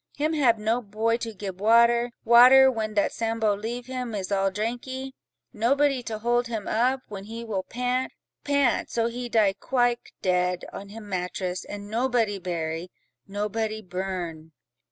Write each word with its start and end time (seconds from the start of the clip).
Him 0.17 0.33
hab 0.33 0.57
no 0.57 0.81
boy 0.81 1.17
to 1.17 1.31
gib 1.31 1.61
water, 1.61 2.09
water, 2.25 2.71
when 2.71 2.95
that 2.95 3.11
Sambo 3.13 3.55
leave 3.55 3.85
him 3.85 4.15
is 4.15 4.31
all 4.31 4.49
drankee: 4.49 5.13
nobody 5.53 6.01
to 6.01 6.17
hold 6.17 6.47
him 6.47 6.67
up, 6.67 7.01
when 7.07 7.25
he 7.25 7.45
will 7.45 7.61
pant, 7.61 8.11
pant—so 8.43 9.05
he 9.05 9.29
die 9.29 9.53
quike 9.53 10.11
dead, 10.23 10.65
on 10.73 10.89
him 10.89 11.07
mattress, 11.07 11.63
and 11.63 11.87
nobody 11.87 12.39
bury—nobody 12.39 13.83
burn." 13.83 14.53